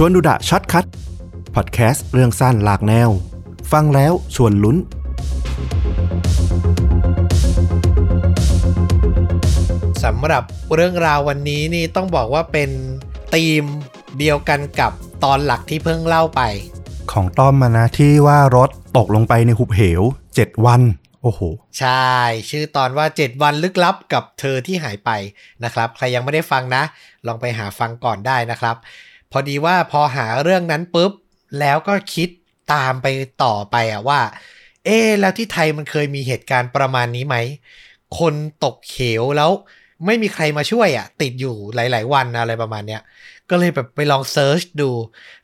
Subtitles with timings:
[0.00, 0.86] ชวนดูดะ Short Cut
[1.54, 3.08] podcast เรื่องสั้นหลากแนว
[3.72, 4.76] ฟังแล้วชวนลุ้น
[10.04, 10.44] สำหรับ
[10.74, 12.70] เรื่องราววันนี้นี่ต้องบอกว่าเป็น
[13.34, 13.64] ธีม
[14.18, 14.92] เดียวกันกับ
[15.24, 16.42] ตอนหลักที่เพิ่งเล่าไป
[17.12, 20.02] ของต้อมมานะที่ว่ารถตกลงไปในหุบเหว
[20.34, 20.80] เจ็ดวัน
[21.22, 21.40] โอ้โห
[21.78, 22.12] ใช่
[22.50, 25.10] ชื่อตอนว่า 7 วันลึกลับกับเธอที่หายไป
[25.64, 26.82] นะครับ ใครยังไม่ได้ฟังนะ
[27.26, 28.76] ลองไปหาฟังก่อนได้นะครับ
[29.32, 31.12] พอดีว่าพอหาเรื่องนั้นปุ๊บ
[31.60, 32.28] แล้วก็คิด
[32.72, 33.06] ตามไป
[33.44, 34.20] ต่อไปอะว่า
[34.84, 37.36] เอ๊แล้วที่ไทยมันเคยมีเหตุการณ์ประมาณนี้ไหม
[38.18, 39.50] คนตกเขวแล้ว
[40.06, 43.02] ไม่มีใครมาช่วยอะติดอยู่หลาย ๆ วันอะไรประมาณเนี้ย
[43.50, 44.90] ก็เลยแบบไปลองเซิร์ชดู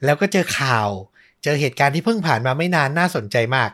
[0.05, 0.89] แล้วก็เจอข่าว
[1.43, 3.71] เจอเหตุการณ์ที่เพิ่งผ่านมาไม่นานน่าสนใจมาก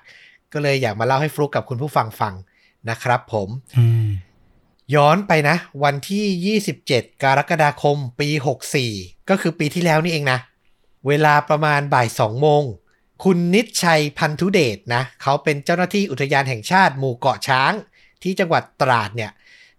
[0.52, 2.34] ก็เลยอยากมาเล่าให้ฟลุกกับคุณผู้ฟังฟัง
[2.90, 3.48] นะครับผม
[3.78, 4.08] อืม
[4.94, 8.28] ย้อนไปนะ วันที่ 27 กรกฎาคมปี
[8.78, 10.38] 64 ก็คือปีที่แล้วนี่เองนะ
[11.06, 12.62] เวลาประมาณบ่าย2โมง
[13.24, 17.72] คุณนิชชัยพันธุเดชนะ เขาเป็นเจ้าหน้าที่อุทยานแห่งชาติหมู่เกาะช้าง
[18.22, 19.30] ที่จังหวัดตราดเนี่ย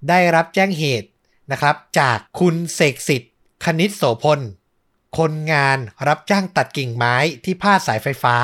[0.09, 1.09] ได้รับแจ้งเหตุ
[1.52, 3.31] นะครับ จากคุณเสกสิทธิ์
[3.66, 4.39] คณิตโสพล
[5.17, 5.77] คนงาน
[6.08, 8.36] รับจ้างตัดกิ่งไม้ที่พาดสายไฟฟ้า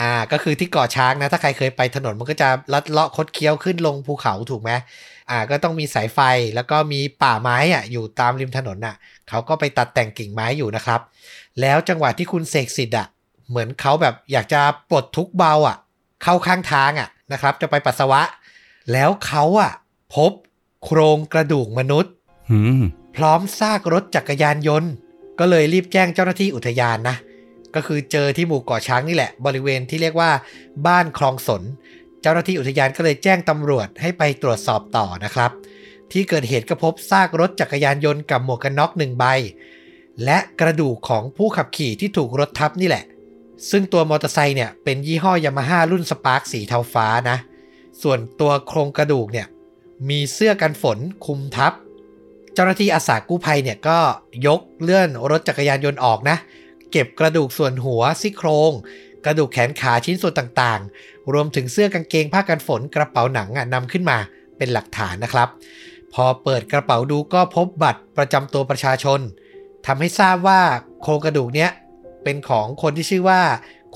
[0.00, 4.70] อ่าก็คือที่เกาะช้างนะถ้าใครเคยไปถนนมันก็จะลัดเลาะคดเคี้ยวขึ้นลงภูเขาถูกไหม
[5.30, 6.20] อ่าก็ต้องมีสายไฟ
[6.54, 8.96] แล้วก็มีป่าไม้อะอยู่ตามริมถนนน่ะ
[9.28, 11.00] เขาก็ไปตัดแต่งกิ่งไม้อยู่นะครับ
[11.60, 13.06] แล้วจังหวะที่คุณเสกสิทธิ์อะ
[13.48, 15.76] เหมือนเขาแบบอยากจะปลดทุกข์เบาอะ
[16.22, 18.22] เข้าข้างทางอะนะครับ จะไปปัสสาวะ
[18.92, 19.72] แล้วเขาอะ
[20.14, 20.32] พบ
[20.84, 22.12] โครงกระดูกมนุษย์
[22.50, 22.82] อืม
[23.16, 24.90] พร้อมซากรถจักรยานยนต์
[25.38, 27.16] ก็เลยรีบแจ้งเจ้าหน้าที่อุทยานนะ
[27.76, 30.30] ก็คือเจอที่หมู่เกาะช้างนี่แหละ บริเวณที่เรียกว่า
[30.86, 31.62] บ้านคลองสน
[32.22, 35.50] เจ้าหน้าที่อุทยานก็เลยแจ้งตำรวจให้ไปตรวจสอบต่อนะครับ
[36.12, 39.24] ที่เกิดเหตุก็พบซากรถจักรยานยนต์กับหมวกกันน็อกหนึ่งใบ
[40.24, 43.04] และกระดูกของผู้ขับขี่ที่ถูกรถทับนี่แหละ
[43.70, 47.38] ซึ่งตัวมอเตอร์ไซค์เนี่ยเป็นยี่ห้อยามาฮ่ารุ่นสปาร์คสีเทาฟ้านะ
[48.02, 49.46] ส่วนตัวโครงกระดูกเนี่ย
[50.08, 51.72] มีเสื้อกันฝนคุมทับ
[52.54, 53.98] เจ้าหน้าที่อาสากู้ภัยเนี่ยก็
[54.46, 56.36] ยกเลื่อนรถจักรยานยนต์ออกนะ
[56.96, 58.72] ก็บกระดูกส่วนหัวซี่โครง
[59.24, 64.18] กระดูกแขนขาชิ้นส่วนต่างๆ รวมถึงเสื้อกางเกงผ้ากันฝนกระเป๋าหนังนำขึ้นมา
[64.56, 65.48] เป็นหลักฐานนะครับ
[66.14, 69.20] พอเปิดกระเป๋าดูก็พบบัตรประจำตัวประชาชน
[69.86, 70.60] ทำให้ทราบว่า
[71.02, 71.70] โครงกระดูกเนี้ย
[72.24, 73.40] เป็นของคนที่ชื่อว่า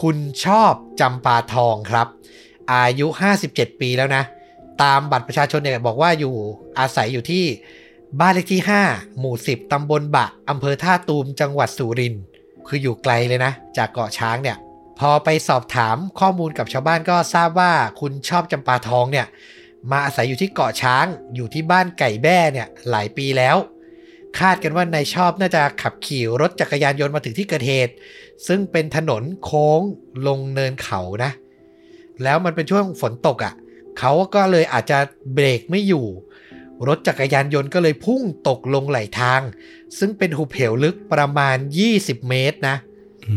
[0.02, 2.06] คุณชอบจำปาทองครับ
[2.72, 3.06] อายุ
[3.44, 4.22] 57 ปีแล้วนะ
[4.82, 6.34] ตามบัตรประชาชนเนี่ยบอกว่าอยู่
[6.78, 7.44] อาศัยอยู่ที่
[8.20, 12.22] บ้านเลขที่ 5 หมู่ 10 ตำบลบะอำเภอท่าตูม จังหวัดสุรินทร์
[12.70, 14.56] คืออยู่ไกลเลยนะ จากเกาะช้างเนี่ย
[14.98, 19.26] พอไปสอบถามข้อมูลกับชาวบ้านก็ทราบว่าคุณชอบจำปาทองเนี่ย
[19.91, 23.56] มาอาศัยอยู่ที่เกาะช้างอยู่ที่บ้านไก่แบ้เนี่ยหลายปีแล้ว
[24.38, 27.94] คาดกันว่านายชอบน่าจะขับขี่รถจักรยานยนต์มาถึงที่เกิดเหตุ
[28.47, 29.80] ซึ่งเป็นถนนโค้ง
[30.26, 31.30] ลงเนินเขานะ
[32.22, 33.54] แล้วมันเป็นช่วงฝนตกอะ่ะ
[33.98, 34.98] เขาก็เลยอาจจะ
[35.34, 36.06] เบรกไม่อยู่
[36.88, 39.41] รถจักรยานยนต์ก็เลยพุ่งตกลงไหลทาง
[39.98, 41.56] ซึ่งเป็นหุบเหวลึกประมาณ
[41.92, 42.76] 20 เมตรนะ
[43.28, 43.36] อื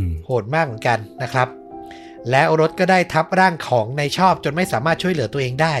[0.00, 1.48] มโหดมากเหมือนกันนะครับ
[2.30, 5.76] แล้วรถก็ได้ทับร่างของนายชอบจนไม่สามารถช่วยเหลือตัวเองได้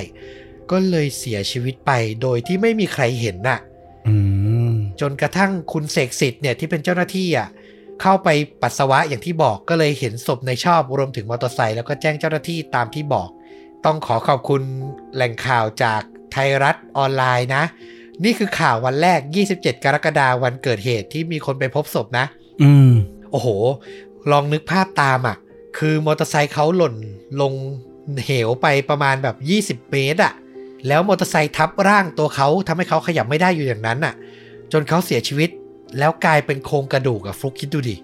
[0.70, 1.92] ก็เลยเสียชีวิตไป
[2.22, 3.58] โดยที่ไม่มีใครเห็นน่ะ
[4.08, 4.16] อื
[4.70, 7.48] มจนกระทั่งคุณเสกสิทธิ์เนี่ยที่เป็นเจ้าหน้าที่อะ
[8.02, 8.28] เข้าไป
[8.62, 13.28] ปัสสาวะอย่างที่บอกก็เลยเห็นศพในชอบรวมถึงมอเตอร์ไซค์แล้วก็แจ้งเจ้าหน้าที่ตามที่บอก
[13.84, 14.62] ต้องขอขอบคุณ
[15.14, 16.02] แหล่งข่าวจาก
[16.34, 17.64] ไทยรัฐออนไลน์นะ
[18.24, 19.20] นี่คือข่าววันแรก
[19.52, 22.26] 27 กรกฎาคมวันเกิดเหตุที่มีคนไปพบศพนะ
[22.62, 22.90] อืม
[23.30, 23.48] โอ้โห
[24.30, 25.36] ลองนึกภาพตามอะ
[25.78, 26.94] คือมอเตอร์ไซค์เขาหล่น
[27.40, 27.52] ลง
[28.24, 30.32] เหวไปประมาณแบบ 20 เมตรอะ
[30.88, 34.14] แล้วมอเตอร์ไซค์ทับร่างตัวเขาทำให้เขาขยับไม่ได้อยู่อย่างนั้นอะ
[34.72, 35.50] จนเขาเสียชีวิต
[35.98, 37.96] แล้วกลายเป็นโครงกระดูกอะฟลุกคิดดูดิ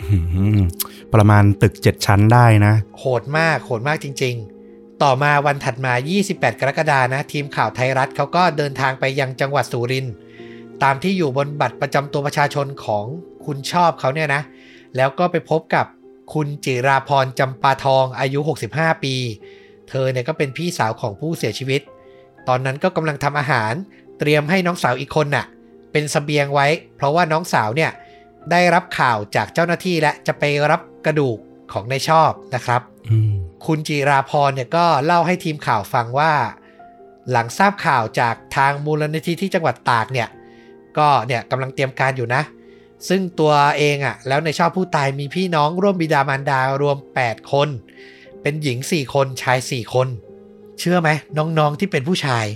[0.00, 0.16] อื
[0.58, 0.60] ม
[1.14, 4.53] ประมาณตึกเจ็ดชั้นได้นะ โหดมาก โหดมากจริง ๆ
[5.02, 5.92] ต่อมาวันถัดมา
[6.26, 10.14] 28 กรกฎานะ ทีมข่าวไทยรัฐเขาก็เดินทางไปยังจังหวัดสุรินทร์
[10.82, 13.04] ตามที่อยู่บนบัตรประจำตัวประชาชนของ
[13.44, 14.42] คุณชอบเขาเนี่ยนะ
[14.96, 15.86] แล้วก็ไปพบกับ
[16.34, 18.40] คุณจิราพรจำปาทองอายุ
[18.72, 19.14] 65 ปี
[19.88, 21.80] เธอเนี่ยก็เป็นพี่สาวของผู้เสียชีวิต
[22.48, 23.72] ตอนนั้นก็กำลังทำอาหาร
[24.18, 25.46] เตรียมให้น้องสาวอีกคนน่ะ
[25.92, 26.66] เป็นสเสบียงไว้
[26.96, 27.90] เพราะว่าน้องสาวเนี่ย
[28.50, 31.38] ได้รับข่าวจากเจ้าหน้าที่และจะไปรับกระดูก
[31.72, 32.80] ของนายชอบนะครับ
[33.10, 33.34] อืม
[33.66, 36.32] คุณจิราพรเนี่ยก็เล่าให้ทีมข่าวฟังว่า
[37.30, 40.28] หลังทราบข่าวจากทางมูลนิธิที่จังหวัดตากเนี่ย
[40.98, 42.42] ก็เนี่ยกำลังเตรียมการอยู่นะ
[43.08, 47.68] ซึ่งตัวเองอะ่ะแล้วในชอบผู้ตายมีพี่น้องร่วมบิดามารดารวม 8 คน
[48.42, 50.08] เป็นหญิง 4 คนชาย 4 คน
[50.78, 52.46] เชื่อไหมน้องๆที่เป็นผู้ชาย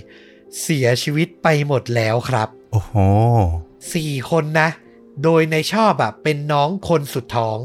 [0.61, 2.93] เสียชีวิตไปหมดแล้วครับ โอ้โห
[3.93, 4.69] สี่คนนะ
[5.23, 7.57] โดยในชอบอะเป็นน้องคนสุดท้อง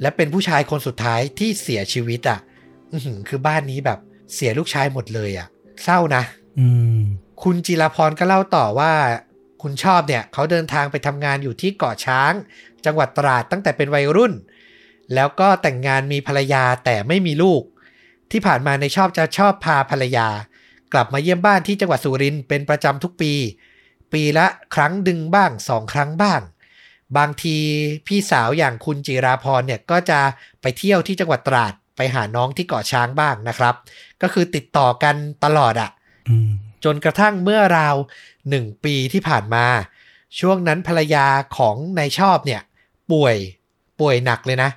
[0.00, 2.47] และเป็นผู้ชายคนสุดท้ายที่เสียชีวิตอะอื้อหื
[2.92, 2.96] อ
[3.28, 3.98] คือบ้านนี้แบบ
[4.34, 5.48] เสียลูกชายหมดเลยอะ
[5.84, 6.22] เศร้านะ
[6.58, 6.98] อืม
[7.42, 8.92] คุณจิรพรก็เล่าต่อว่า
[9.62, 12.32] คุณชอบเนี่ย เขาเดินทางไปทำงานอยู่ที่เกาะช้าง
[12.84, 14.32] จังหวัดตราดตั้งแต่เป็นวัยรุ่น
[15.14, 17.62] แล้วก็แต่งงานมีภรรยาแต่ไม่มีลูก
[18.30, 20.28] ที่ผ่านมาในชอบจะชอบพาภรรยา
[20.92, 23.32] กลับมาเยี่ยมบ้านที่จังหวัดสุรินทร์เป็นประจำทุกปี
[24.12, 26.40] ปีละครั้งดึงบ้างสองครั้งบ้าง
[27.16, 27.56] บางที
[28.06, 30.20] พี่สาวอย่างคุณจิราพรเนี่ยก็จะ
[30.60, 33.74] ไปเที่ยวที่จังหวัดตราด ไปหาน้องที่เกาะช้างบ้างนะครับ
[34.22, 35.14] ก็คือติดต่อกัน
[35.44, 35.90] ตลอดอะ
[36.28, 36.50] อืม
[36.84, 37.96] จนกระทั่งเมื่อราว
[38.50, 39.66] หนึ่งปีที่ผ่านมา
[40.40, 42.62] ช่วงนั้นภรรยาของนายชอบเนี่ย
[43.12, 43.36] ป่วย
[44.00, 44.70] ป่วยหนักเลยนะ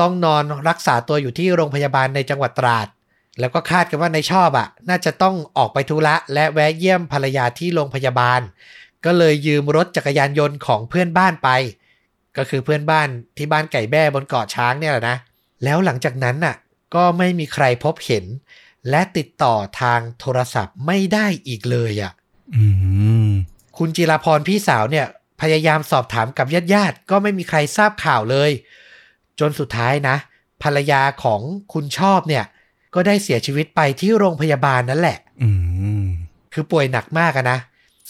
[0.00, 2.86] ต้องนอนรักษาตัวอยู่ที่โรงพยาบาลในจังหวัดตราด
[3.40, 8.40] แล้วก็คาดกันว่านายชอบอะ่ะ น่าจะต้องออกไปธุระและแวะเยี่ยมภรรยาที่โรงพยาบาล
[9.04, 11.48] ก็เลยยืมรถจักรยานยนต์ของเพื่อนบ้านไป
[12.36, 15.16] ก็คือเพื่อนบ้านที่บ้านไก่แบ้บนเกาะช้างเนี่ยแหละนะ
[15.64, 16.54] แล้วหลังจากนั้นน่ะ
[16.94, 18.24] ก็ไม่มีใครพบเห็น
[18.90, 22.12] และติดต่อทางโทรศัพท์ไม่ได้อีกเลยอะ
[22.56, 22.66] อื
[23.26, 23.28] ม
[23.78, 25.06] คุณจิราพรพี่สาวเนี่ย
[25.40, 28.50] พยายามสอบถามกับญาติญาติๆก็ไม่มีใครทราบข่าวเลย
[29.40, 30.16] จนสุดท้ายนะ
[30.62, 31.40] ภรรยาของ
[31.72, 32.44] คุณชอบเนี่ย
[32.94, 35.50] ก็ได้เสียชีวิตไปที่โรงพยาบาลนั่นแหละอื
[36.02, 36.06] ม
[36.52, 37.58] คือป่วยหนักมากอะนะ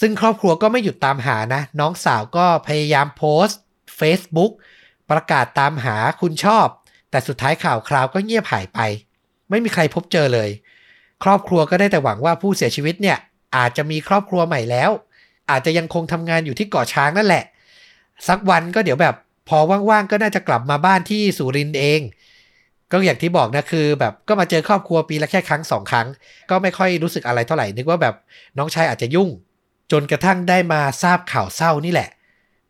[0.01, 3.59] ซึ่งครอบครัวก็ไม่หยุดตามหานะ น้องสาวก็พยายามโพสต์
[3.99, 4.51] Facebook
[5.09, 6.67] ประกาศตามหาคุณชอบ
[7.09, 8.79] แต่สุดท้ายข่าวคราวก็เงียบหายไป
[9.49, 10.49] ไม่มีใครพบเจอเลย
[11.23, 13.17] ครอบครัวก็ได้แต่หวังว่าผู้เสียชีวิตเนี่ย
[13.57, 14.91] อาจจะมีครอบครัวใหม่แล้ว
[15.49, 17.43] อาจจะยังคงทำงานอยู่ที่เกาะช้างนั่นแหละ
[18.27, 19.15] สักวันก็เดี๋ยวแบบ
[19.49, 19.57] พอ
[19.89, 22.01] ว่างๆก็น่าจะกลับมาบ้านที่สุรินเอง
[22.91, 26.07] ก็อย่างที่บอกนะคือ แบบก็มาเจอครอบครัวปีละแค่ครั้งสองครั้ง
[26.49, 28.15] ก็ไม่ค่อยรู้สึกอะไรเท่าไหร่นึกว่าแบบ
[28.57, 29.29] น้องชายอาจจะยุ่ง
[29.91, 32.09] จนกระทั่งได้มาทราบข่าวเศร้านี่แหละ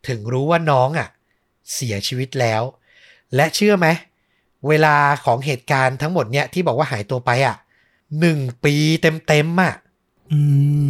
[0.07, 1.07] ถึงรู้ว่าน้องอะ
[1.73, 2.61] เสียชีวิตแล้ว
[3.35, 4.95] และเชื่อไหมเวลา
[5.25, 7.55] ของเหตุการณ์ทั้งหมดเนี่ยที่บอกว่าหายตัวไปอะ
[8.19, 9.73] หนึ่งปีเต็มๆอะ
[10.31, 10.39] อื
[10.85, 10.87] ม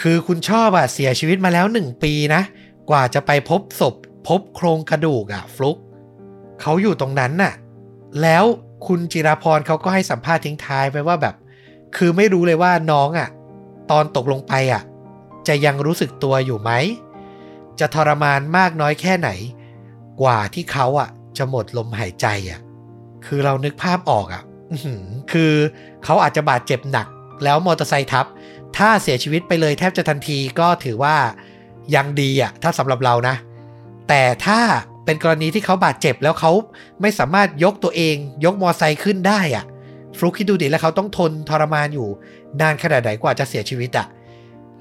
[0.00, 2.42] คือคุณชอบอะเสียชีวิตมาแล้วหนึ่งปีนะ
[2.90, 3.94] กว่าจะไปพบศพ
[4.28, 5.78] พบโครงกระดูกอะ ฟลุก
[6.60, 7.54] เขาอยู่ตรงนั้นน่ะ
[8.22, 8.44] แล้ว
[8.86, 11.34] คุณจิราพรเขาก็ให้สัมภาษณ์ทิ้งท้ายไปว่าแบบ
[11.96, 13.28] คือไม่รู้เลยว่าน้องอะ
[13.90, 14.82] ตอนตกลงไปอะ
[15.48, 16.70] จะยังรู้สึกตัวอยู่ไหม
[17.80, 19.30] จะทรมานมากน้อยแค่ไหน
[20.22, 22.60] กว่าที่เขาอะ จะหมดลมหายใจอะ
[23.26, 24.42] คือเรานึกภาพออกอะ
[24.72, 25.52] อื้อหือคือ
[26.04, 27.06] เขาอาจจะบาดเจ็บหนัก
[27.44, 28.26] แล้วมอเตอร์ไซค์ทับ
[28.76, 31.16] ถ้าเสียชีวิตไปเลยแทบจะทันทีก็ถือว่า
[31.94, 33.34] ยังดีอะถ้าสำหรับเรานะ
[34.08, 34.60] แต่ถ้า
[35.04, 36.52] เป็นกรณีที่เขาบาดเจ็บแล้วเขา
[37.00, 39.64] ไม่สามารถยกตัวเอง ยกมอไซค์ขึ้นได้อะ
[40.18, 42.08] ฟลุกคิดดูดิแล้วเขาต้องทนทรมานอยู่
[42.60, 44.06] นานขนาดไหนกว่าจะเสียชีวิตอะ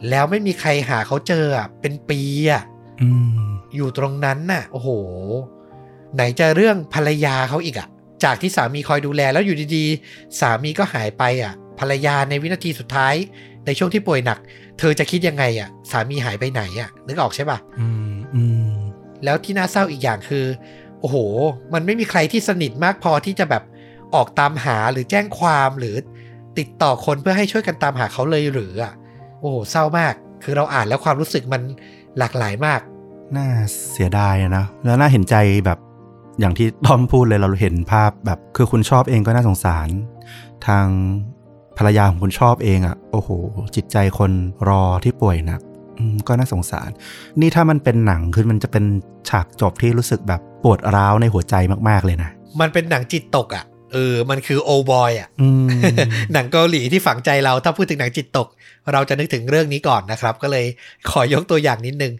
[0.09, 2.21] แล้วไม่มีใครหาเขาเจออะเป็นปี
[2.51, 2.63] อะ
[3.01, 3.09] อื
[3.47, 4.89] มอยู่ตรงนั้นน่ะ โอ้โห
[6.15, 7.87] ไหนจะเรื่องภรรยาเขาอีกอะ
[8.23, 13.15] จากที่สามีคอยดูแลแล้วอยู่ดีๆ สามีก็หายไปอะภรรยาในวินาทีสุดท้าย
[13.65, 14.39] ในช่วงที่ป่วยหนัก
[14.79, 18.71] เธอจะคิดยังไงอะสามีหายไปไหนอะนึกออกใช่ปะอืมอืม
[19.23, 20.45] แล้วที่น่าเศร้าอีกอย่างคือ
[20.99, 21.15] โอ้โห
[21.73, 23.63] มันไม่มีใครที่สนิทมากพอที่จะแบบ
[24.15, 25.95] ออกตามหาหรือแจ้งความหรือ
[26.59, 28.93] ติดต่อคนเพื่อให้ช่วยกันตามหาเขาเลยหรืออะ
[29.39, 30.13] โอ้โห เศร้ามาก
[30.43, 31.61] คือเราอ่านแล้วความรู้สึกมัน
[32.17, 32.81] หลากหลายมาก
[33.35, 33.47] น่า
[33.91, 35.35] เสียดายอะนะ แล้วน่าเห็นใจ
[35.65, 35.79] แบบ
[36.41, 39.87] อย่างที่ต้อมพูดเลยเราเห็นภาพแบบคือคุณชอบเองก็น่าสงสาร
[40.67, 40.85] ทาง
[41.77, 43.29] ภรรยาของคุณชอบเองอะ่ะ โอ้โห
[43.75, 44.31] จิตใจคน
[44.69, 45.61] รอที่ป่วยหนัก
[45.97, 46.89] อืมก็น่าสงสาร
[47.41, 48.85] นี่ถ้ามันเป็นหนังคือมันจะเป็น
[49.29, 51.55] ฉากจบที่รู้สึกแบบปวดร้าวในหัวใจ
[51.89, 52.29] มากๆเลยนะ
[52.61, 55.67] มันเป็นหนังจิตตกอะ่ะเออ มันคือโอบอยอะอืม
[56.33, 58.47] หนังเกาหลีที่ฝังใจเรา ถ้าพูดถึงหนังจิตตก
[58.93, 60.65] เราจะนึกถึงเรื่องนี้ก่อนนะครับ ก็เลย
[61.09, 62.13] ขอยกตัวอย่างนิดนึง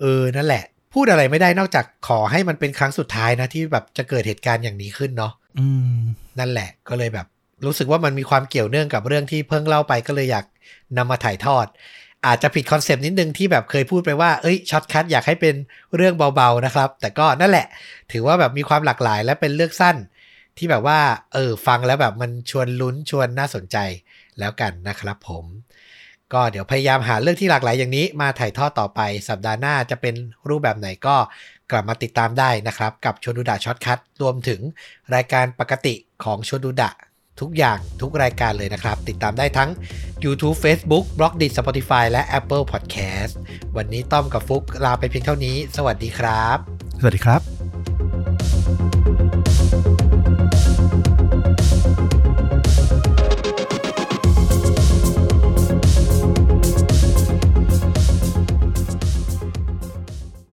[0.00, 5.66] เออ นั่นแหละ พูดอะไรไม่ได้นอกจากขอให้มันเป็นครั้งสุดท้ายนะที่แบบจะเกิดเหตุการณ์อย่างนี้ขึ้นเนาะอื
[5.96, 6.00] ม
[6.38, 7.26] นั่นแหละก็เลยแบบ
[7.66, 10.44] รู้สึกว่ามันมีความเกี่ยวเนื่องกับเรื่องที่เพิ่งเล่าไปก็เลยอยาก
[10.96, 11.66] นำมาถ่ายทอด
[12.26, 15.54] อาจจะผิด concept นิดนึงที่แบบเคยพูดไปว่าเอ้ย Short Cut อยากให้เป็น
[15.96, 17.66] เรื่องเบาๆนะครับ แต่ก็นั่นแหละ
[18.12, 19.96] ถือว่าแบบมีความหลากหลายและเป็นเรื่องสั้น
[20.58, 20.98] ที่แบบว่า
[21.34, 23.76] เออฟังแล้วแบบมันชวนลุ้นชวนน่าสนใจ
[24.38, 25.44] แล้วกันนะครับผม
[26.34, 30.14] ก็เดี๋ยวพยายามหาเรื่องที่หลากหลายอย่างนี้มาถ่ายทอดต่อไปสัปดาห์หน้าจะเป็น
[30.48, 31.16] รูปแบบไหนก็
[31.70, 34.60] กลับมาติดตามได้นะครับ กับชวนดูดะ Short Cut รวมถึง
[35.14, 35.94] รายการปกติ
[36.24, 36.90] ของชวนดูดะ
[37.40, 39.70] ทุกอย่างทุกรายการเลยนะครับ ติดตามได้ทั้ง
[40.24, 43.32] YouTube Facebook b l o g d i t Spotify และ Apple Podcast
[43.76, 46.56] วันนี้ต้อมกับฟุกลาไปเพียงเท่านี้ สวัสดีครับ
[47.00, 47.59] สวัสดีครับ